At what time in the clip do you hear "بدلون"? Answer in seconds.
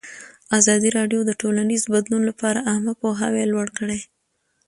1.93-2.21